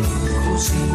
[0.00, 0.92] Così.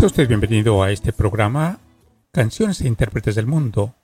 [0.00, 1.78] Sea usted bienvenido a este programa
[2.32, 3.94] Canciones e Intérpretes del Mundo,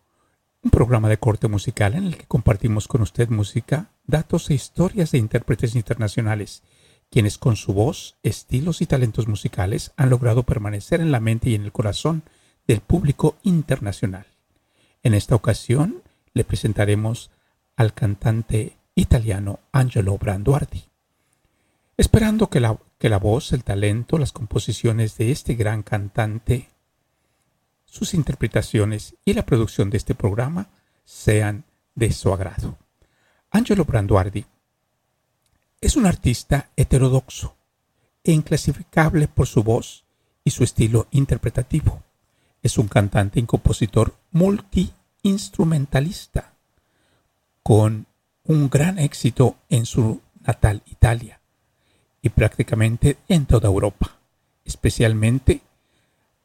[0.62, 5.10] un programa de corte musical en el que compartimos con usted música, datos e historias
[5.10, 6.62] de intérpretes internacionales,
[7.10, 11.54] quienes con su voz, estilos y talentos musicales han logrado permanecer en la mente y
[11.54, 12.22] en el corazón
[12.66, 14.26] del público internacional.
[15.02, 16.02] En esta ocasión
[16.34, 17.30] le presentaremos
[17.76, 20.84] al cantante italiano Angelo Branduardi.
[21.96, 26.68] Esperando que la, que la voz, el talento, las composiciones de este gran cantante,
[27.84, 30.68] sus interpretaciones y la producción de este programa
[31.04, 31.64] sean
[31.94, 32.76] de su agrado.
[33.50, 34.46] Angelo Branduardi
[35.80, 37.56] es un artista heterodoxo
[38.24, 40.04] e inclasificable por su voz
[40.44, 42.02] y su estilo interpretativo.
[42.62, 46.54] Es un cantante y compositor multiinstrumentalista
[47.62, 48.06] con
[48.44, 51.40] un gran éxito en su natal Italia
[52.22, 54.18] y prácticamente en toda Europa.
[54.64, 55.60] Especialmente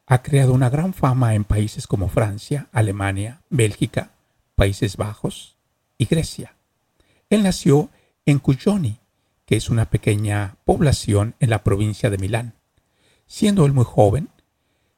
[0.06, 4.12] ha creado una gran fama en países como Francia, Alemania, Bélgica,
[4.56, 5.56] Países Bajos
[5.98, 6.54] y Grecia.
[7.32, 7.90] Él nació
[8.26, 9.00] en Cuyoni,
[9.46, 12.56] que es una pequeña población en la provincia de Milán.
[13.26, 14.28] Siendo él muy joven,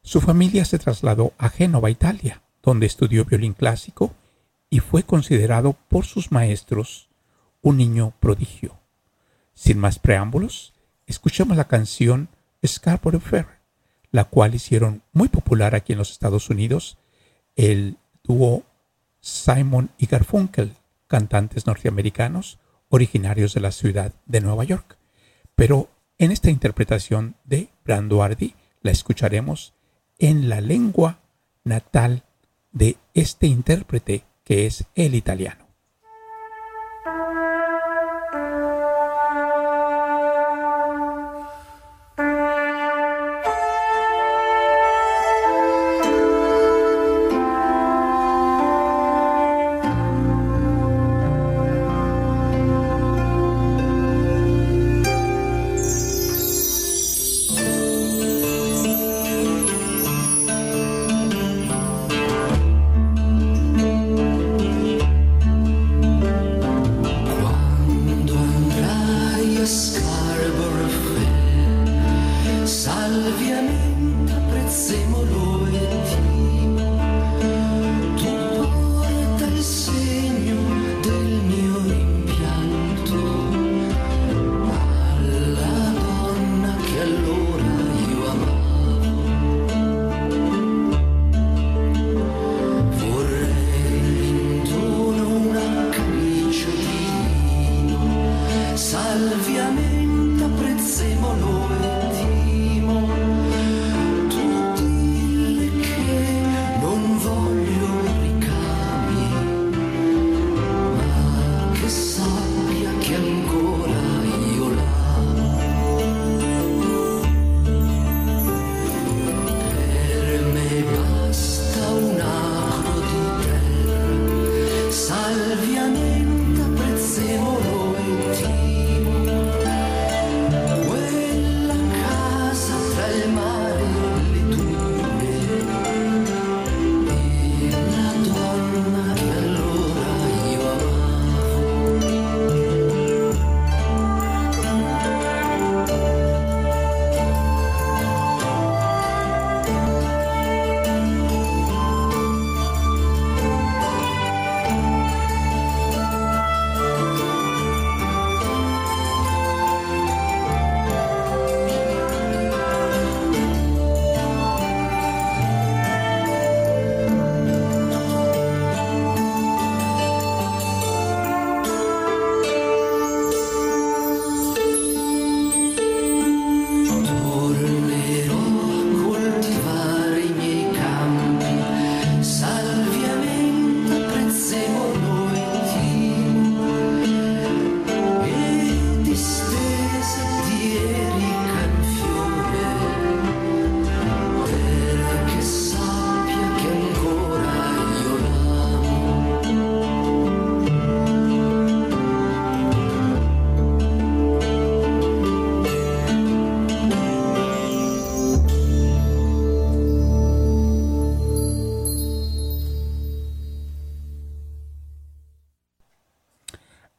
[0.01, 4.15] su familia se trasladó a Génova, Italia, donde estudió violín clásico
[4.71, 7.07] y fue considerado por sus maestros
[7.61, 8.79] un niño prodigio.
[9.53, 10.73] Sin más preámbulos,
[11.05, 12.29] escuchemos la canción
[12.65, 13.45] Scarborough Fair,
[14.09, 16.97] la cual hicieron muy popular aquí en los Estados Unidos
[17.55, 18.63] el dúo
[19.21, 20.75] Simon y Garfunkel,
[21.13, 22.57] cantantes norteamericanos
[22.89, 24.97] originarios de la ciudad de Nueva York.
[25.53, 29.75] Pero en esta interpretación de Branduardi la escucharemos
[30.17, 31.19] en la lengua
[31.63, 32.23] natal
[32.71, 35.62] de este intérprete que es el italiano.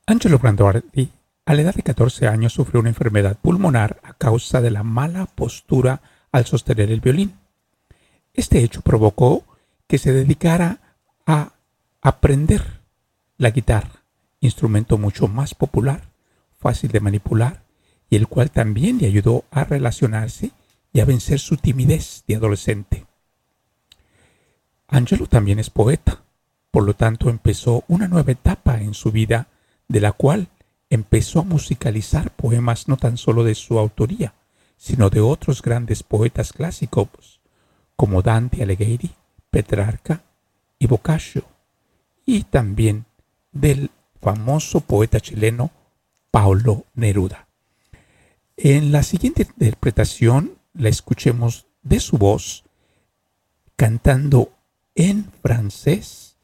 [0.06, 1.11] Angelo Branduardi,
[1.47, 5.25] a la edad de 14 años, sufrió una enfermedad pulmonar a causa de la mala
[5.25, 7.39] postura al sostener el violín.
[8.35, 9.45] Este hecho provocó
[9.87, 11.53] que se dedicara a
[12.03, 12.81] aprender
[13.39, 14.05] la guitarra,
[14.41, 16.03] instrumento mucho más popular,
[16.59, 17.62] fácil de manipular
[18.11, 20.50] y el cual también le ayudó a relacionarse
[20.93, 23.07] y a vencer su timidez de adolescente.
[24.87, 26.25] Angelo también es poeta,
[26.71, 29.49] por lo tanto empezó una nueva etapa en su vida
[29.89, 30.49] de la cual
[30.91, 34.35] empezó a musicalizar poemas no tan solo de su autoría,
[34.77, 37.41] sino de otros grandes poetas clásicos
[37.97, 39.13] como Dante Alighieri,
[39.51, 40.23] Petrarca
[40.79, 41.45] y Boccaccio,
[42.27, 43.05] y también
[43.53, 43.91] del
[44.21, 45.71] famoso poeta chileno
[46.31, 47.47] Paulo Neruda.
[48.57, 52.65] En la siguiente interpretación la escuchemos de su voz
[53.77, 54.53] cantando
[54.95, 56.37] en francés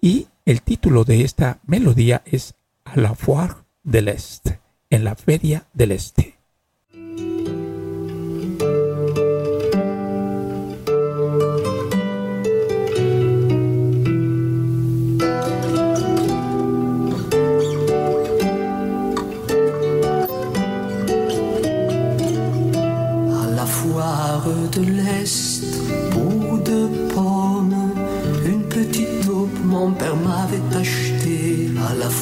[0.00, 2.54] y el título de esta melodía es
[2.90, 4.48] A la Foire de l'Est,
[4.88, 6.38] en la Feria del Este.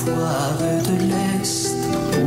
[0.07, 0.57] Foire
[0.89, 1.75] de l'Est,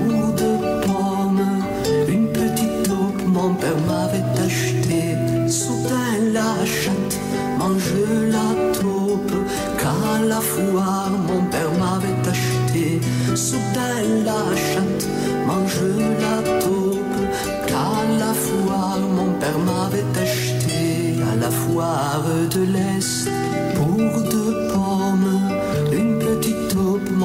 [0.06, 0.52] bout de
[0.86, 1.64] pomme,
[2.10, 5.16] une petite taupe, mon père m'avait acheté.
[5.48, 7.18] Soudain la chatte
[7.58, 7.96] mange
[8.36, 9.32] la taupe,
[9.78, 13.00] qu'à la foire mon père m'avait acheté.
[13.34, 15.08] Soudain la chatte
[15.48, 15.82] mange
[16.20, 17.20] la taupe,
[17.66, 21.16] qu'à la foire mon père m'avait acheté.
[21.32, 23.30] À la foire de l'Est,
[23.76, 24.89] pour deux pommes,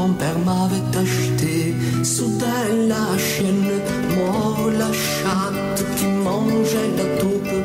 [0.06, 1.75] mon père m'avait acheté.
[2.02, 3.70] Soudain la chienne
[4.16, 7.56] mord la chatte qui mangeait la taupe,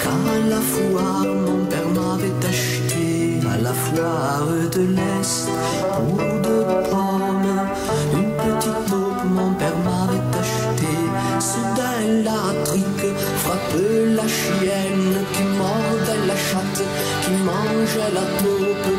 [0.00, 0.16] qu'à
[0.52, 3.40] la foire mon père m'avait acheté.
[3.52, 5.48] À la foire de l'Est,
[5.94, 7.52] pour deux pommes,
[8.18, 10.92] une petite taupe, mon père m'avait acheté.
[11.48, 13.10] Soudain la trique
[13.42, 13.74] frappe
[14.18, 16.82] la chienne qui mordait la chatte,
[17.22, 18.90] qui mangeait la taupe,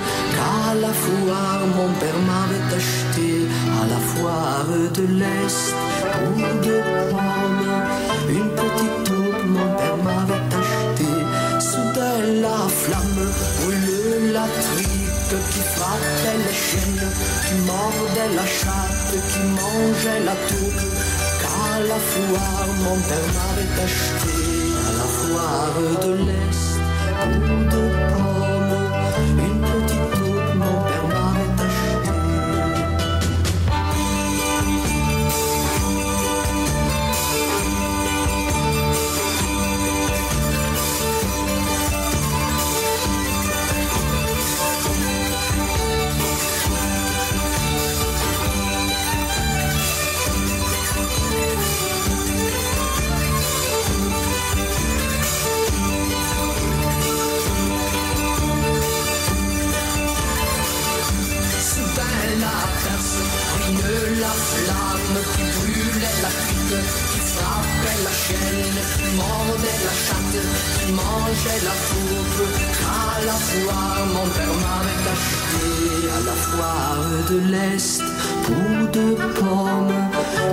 [0.71, 3.47] qu'à la foire mon père m'avait acheté.
[3.81, 4.65] À la foire
[4.97, 5.73] de l'Est,
[6.13, 7.71] pour deux pommes,
[8.29, 11.09] une petite taupe, mon père m'avait acheté.
[11.59, 13.23] Soudain la flamme
[13.59, 17.09] brûle la trique qui frappait les chiennes,
[17.45, 20.83] qui mordait la chatte, qui mangeait la taupe.
[21.41, 24.35] Qu'à la foire, mon père m'avait acheté.
[24.87, 26.71] À la foire de l'Est,
[27.19, 28.00] pour deux
[65.31, 66.79] qui brûlait la crique,
[67.11, 70.39] qui frappait la chaîne, qui mordait la chatte,
[70.77, 72.41] qui mangeait la taupe.
[72.85, 75.65] À la foire, mon père m'avait acheté,
[76.15, 78.03] à la foire de l'Est,
[78.45, 79.97] pour deux pommes,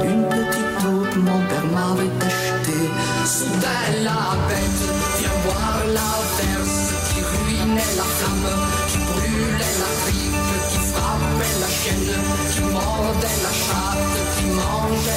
[0.04, 2.78] une petite taupe, mon père m'avait acheté.
[3.24, 4.84] Soudain la bête
[5.18, 8.50] vient boire la verse, qui ruinait la flamme,
[8.88, 12.14] qui brûlait la trique, qui frappait la chienne,
[12.52, 13.98] qui mordait la chatte,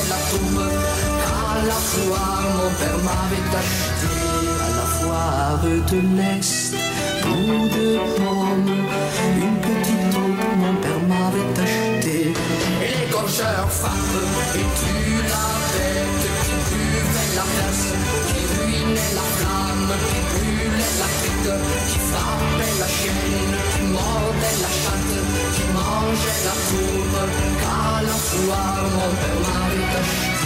[0.10, 0.64] la tourbe.
[0.64, 4.12] À la foire, mon père m'avait acheté,
[4.66, 5.60] à la foire
[5.92, 6.74] de l'Est,
[7.22, 8.74] pour deux pommes,
[9.38, 12.34] une petite taupe, mon père m'avait acheté.
[12.82, 17.86] Et les gorgeurs frappent et tuent la bête qui buvait la place,
[18.28, 21.52] qui ruinait la flamme, qui brûlait la crique,
[21.90, 25.16] qui frappait la chienne, qui mordait la chatte,
[25.56, 27.71] qui mangeait la tourbe.
[28.02, 30.41] Qu'à la foire, mon père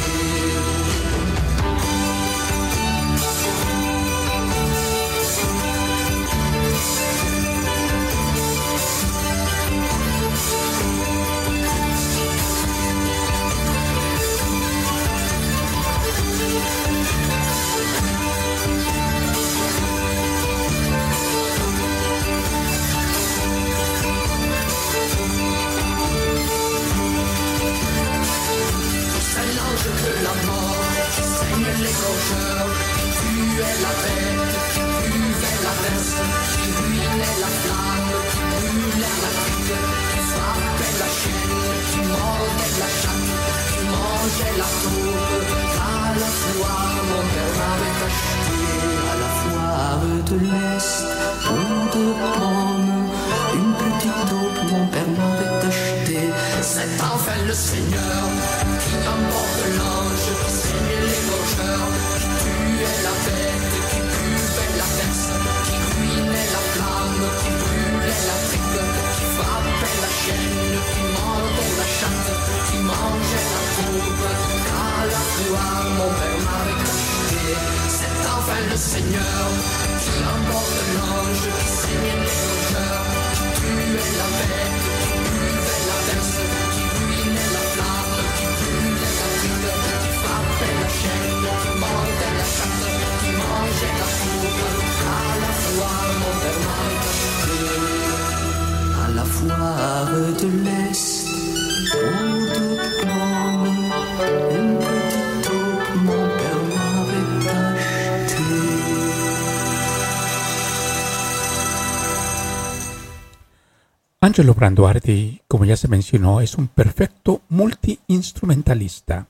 [114.26, 119.28] Angelo Branduardi, como ya se mencionó, es un perfecto multiinstrumentalista.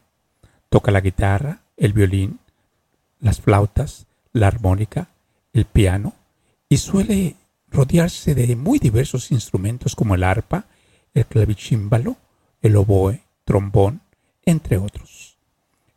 [0.69, 2.39] Toca la guitarra, el violín,
[3.19, 5.09] las flautas, la armónica,
[5.51, 6.13] el piano
[6.69, 7.35] y suele
[7.69, 10.63] rodearse de muy diversos instrumentos como el arpa,
[11.13, 12.15] el clavicímbalo,
[12.61, 13.99] el oboe, trombón,
[14.45, 15.35] entre otros.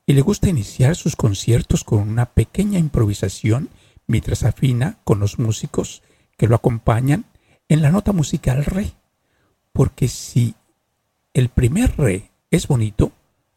[0.07, 3.69] Y le gusta iniciar sus conciertos con una pequeña improvisación
[4.09, 6.02] mientras afina con los músicos
[6.37, 7.26] que lo acompañan
[7.68, 8.92] en la nota musical re.
[9.72, 10.54] Porque si
[11.34, 13.12] el primer re es bonito,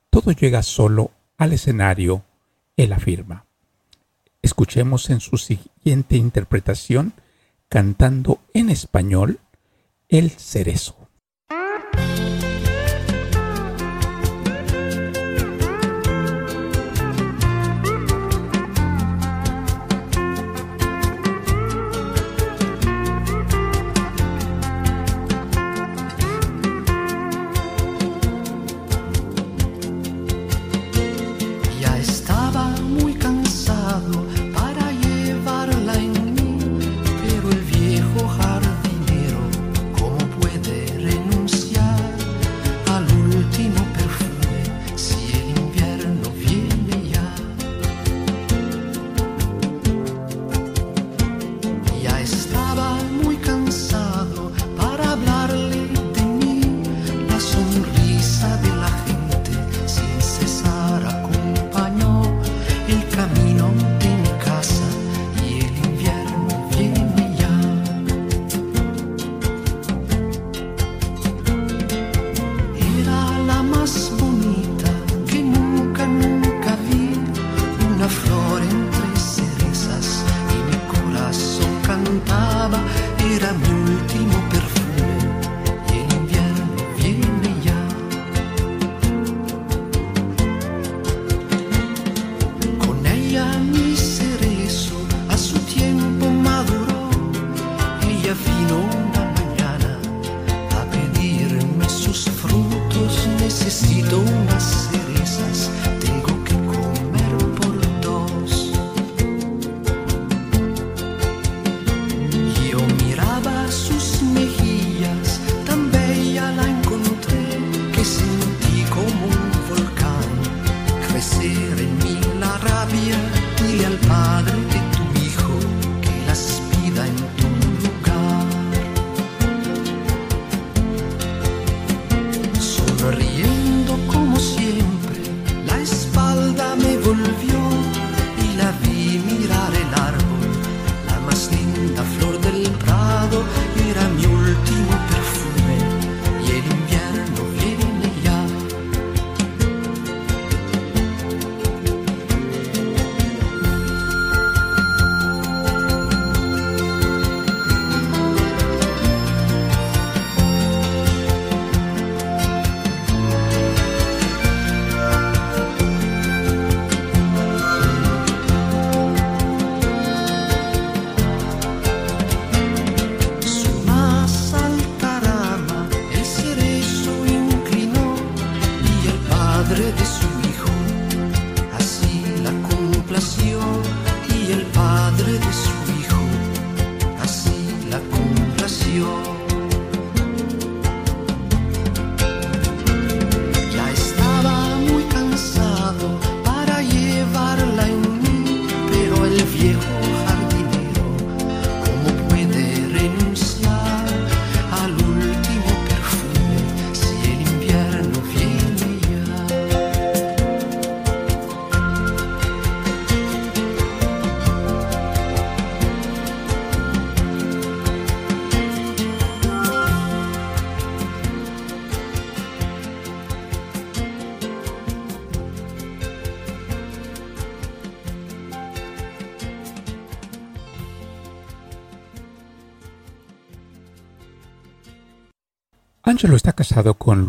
[0.10, 2.24] todo llega solo al escenario,
[2.78, 3.46] él afirma.
[4.42, 7.14] Escuchemos en su siguiente interpretación,
[7.70, 9.40] cantando en español,
[10.10, 11.08] El Cerezo.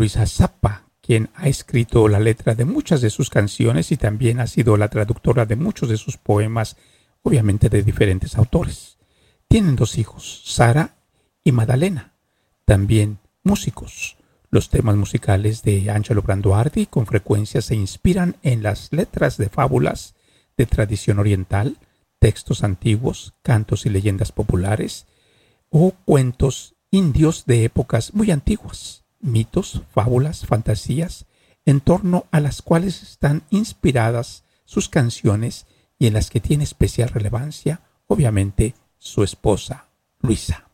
[0.03, 4.49] Luisa Zappa, quien ha escrito la letra de muchas de sus canciones y también ha
[4.49, 6.77] sido la traductora de muchos de sus poemas,
[7.23, 8.99] obviamente de diferentes autores.
[9.47, 10.97] Tienen dos hijos, Sara
[11.45, 12.15] y Madalena,
[12.65, 14.17] también músicos.
[14.51, 20.17] Los temas musicales de Angelo Branduardi con frecuencia se inspiran en las letras de fábulas
[20.57, 21.77] de tradición oriental,
[22.19, 25.07] textos antiguos, cantos y leyendas populares
[25.71, 31.25] o cuentos indios de épocas muy antiguas mitos, fábulas, fantasías,
[31.65, 35.67] en torno a las cuales están inspiradas sus canciones
[35.99, 39.87] y en las que tiene especial relevancia, obviamente, su esposa,
[40.21, 40.72] Luisa.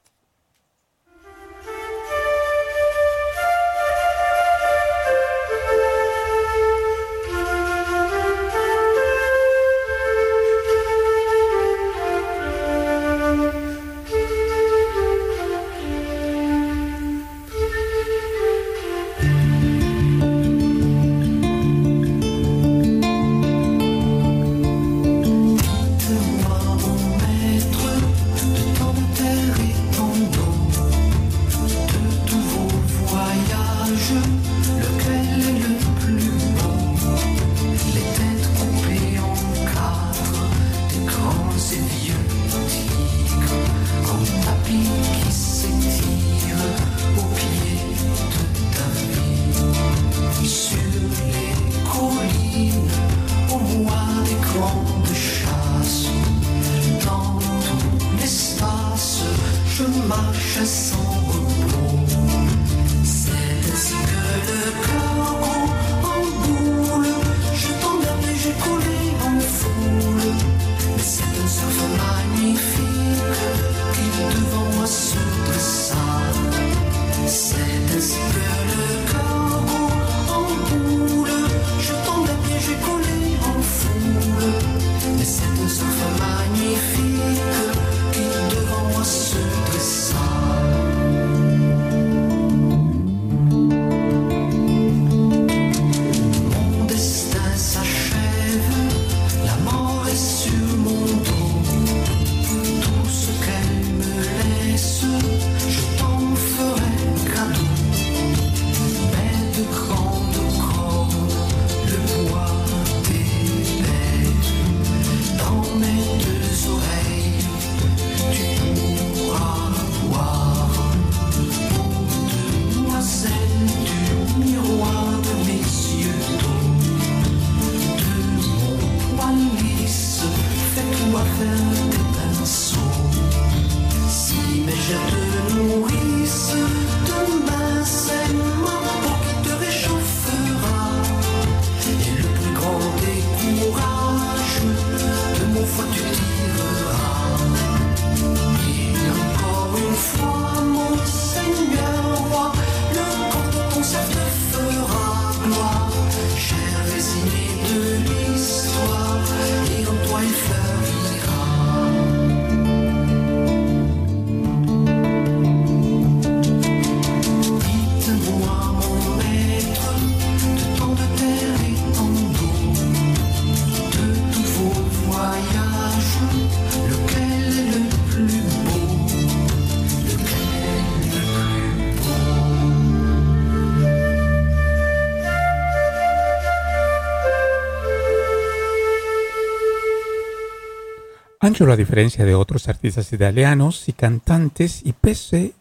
[191.48, 195.54] Angelo, a diferencia de otros artistas italianos y cantantes, y pese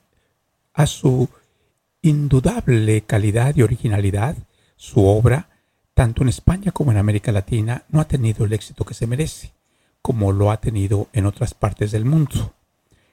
[0.74, 1.30] a su
[2.02, 4.36] indudable calidad y originalidad,
[4.76, 5.48] su obra,
[5.94, 9.54] tanto en España como en América Latina, no ha tenido el éxito que se merece,
[10.02, 12.54] como lo ha tenido en otras partes del mundo.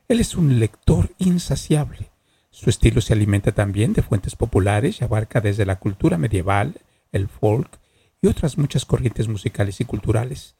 [0.09, 2.11] Él es un lector insaciable.
[2.51, 6.75] Su estilo se alimenta también de fuentes populares y abarca desde la cultura medieval,
[7.13, 7.79] el folk
[8.21, 10.57] y otras muchas corrientes musicales y culturales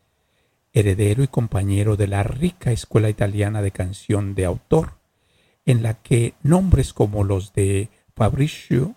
[0.75, 4.95] heredero y compañero de la rica escuela italiana de canción de autor,
[5.65, 8.97] en la que nombres como los de Fabrizio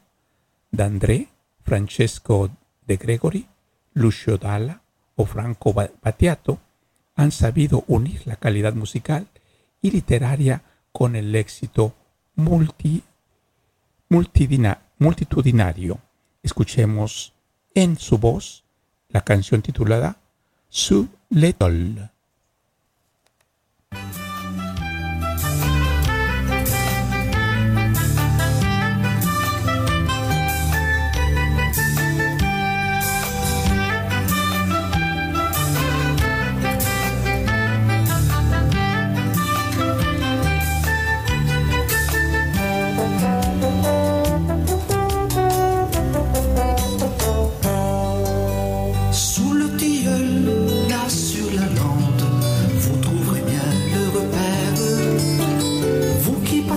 [0.72, 1.30] D'André,
[1.64, 2.50] Francesco
[2.86, 3.48] de Gregori,
[3.94, 4.82] Lucio Dalla
[5.16, 6.60] o Franco Battiato
[7.16, 9.28] han sabido unir la calidad musical
[9.82, 11.94] y literaria con el éxito
[12.36, 13.04] multi,
[14.10, 16.00] multitudinario.
[16.42, 17.34] Escuchemos
[17.74, 18.64] en su voz
[19.10, 20.18] la canción titulada
[20.70, 22.10] Su l'étoile.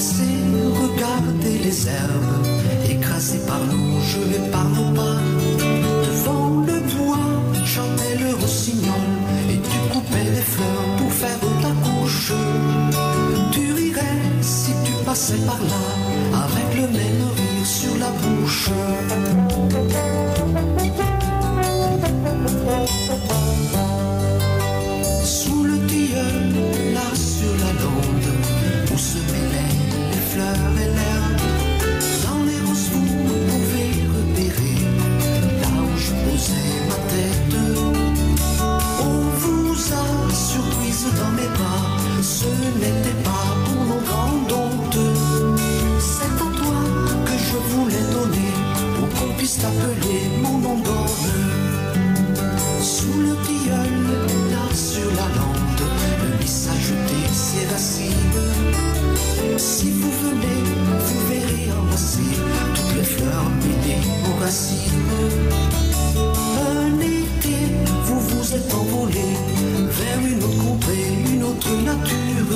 [0.00, 0.24] Passer,
[0.82, 5.29] regarder les herbes écrasées par l'eau, vais par nos pas.
[49.50, 51.26] Puisse t'appeler mon nom d'homme.
[52.80, 53.94] Sous le tilleul,
[54.52, 55.82] là sur la lande,
[56.22, 58.14] le lys a jeté ses racines.
[59.56, 60.62] Si vous venez,
[61.06, 62.32] vous verrez embrasser
[62.74, 65.10] toutes les fleurs mêlées aux racines.
[66.76, 67.56] Un été,
[68.04, 69.28] vous vous êtes envolé
[70.00, 72.52] vers une autre contrée, une autre nature.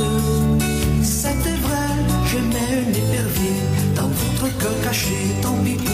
[1.03, 1.89] C'était vrai,
[2.31, 3.57] j'aimais un épervier
[3.97, 5.94] dans votre cœur caché, tant pis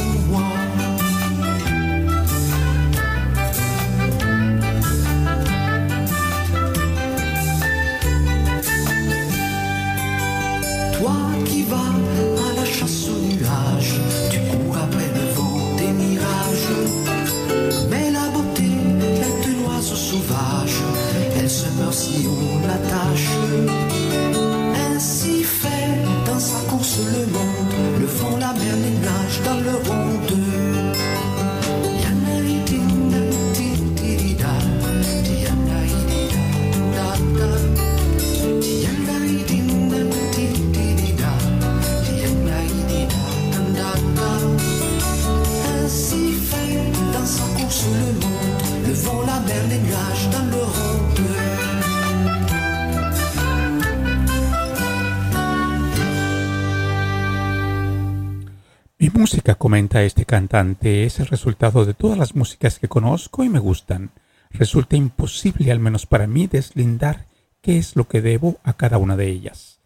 [59.60, 64.10] comenta este cantante, es el resultado de todas las músicas que conozco y me gustan.
[64.48, 67.26] Resulta imposible, al menos para mí, deslindar
[67.60, 69.78] qué es lo que debo a cada una de ellas.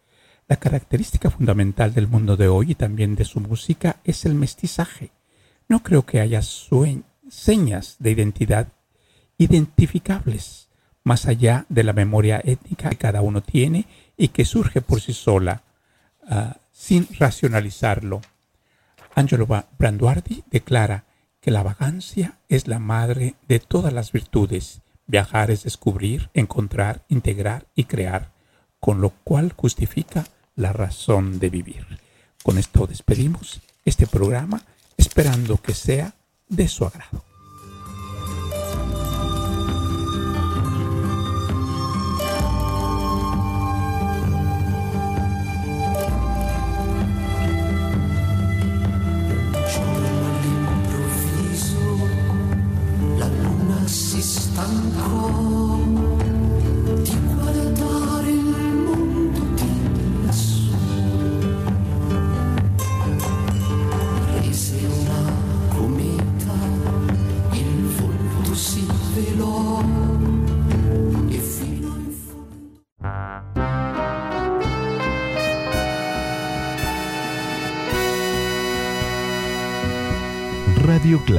[0.47, 5.11] La característica fundamental del mundo de hoy y también de su música es el mestizaje.
[5.67, 8.69] No creo que haya señas de identidad
[9.37, 10.69] identificables
[11.03, 15.11] más allá de la memoria étnica que cada uno tiene y que surge por sí
[15.11, 15.63] sola,
[16.29, 18.21] ah, sin racionalizarlo.
[19.15, 19.47] Angelo
[19.79, 21.05] Branduardi declara
[21.39, 24.81] que la vagancia es la madre de todas las virtudes.
[25.07, 28.33] Viajar es descubrir, encontrar, integrar y crear,
[28.79, 30.25] con lo cual justifica
[30.55, 31.99] la razón de vivir.
[32.43, 34.61] Con esto despedimos este programa,
[34.97, 36.13] esperando que sea
[36.49, 37.23] de su agrado.